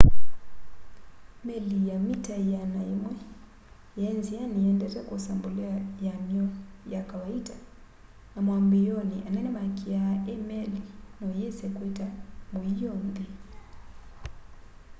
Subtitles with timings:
[1.45, 2.53] meli ya mita 100
[4.01, 6.45] yaĩ nzĩanĩ ĩendete kwosa mbolea yam'yo
[6.93, 7.55] ya kawaita
[8.33, 10.79] na mwambĩĩonĩ anene makĩaa i meli
[11.19, 12.07] noyĩse kwĩta
[12.51, 13.25] mũio nthĩ